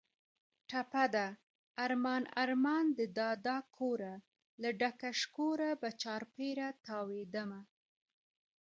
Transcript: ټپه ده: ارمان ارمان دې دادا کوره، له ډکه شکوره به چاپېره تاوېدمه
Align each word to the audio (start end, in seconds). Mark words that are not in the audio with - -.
ټپه 0.69 1.03
ده: 1.15 1.27
ارمان 1.83 2.23
ارمان 2.43 2.85
دې 2.97 3.05
دادا 3.19 3.57
کوره، 3.75 4.15
له 4.61 4.69
ډکه 4.79 5.09
شکوره 5.21 5.69
به 5.81 5.89
چاپېره 6.01 6.67
تاوېدمه 6.85 7.61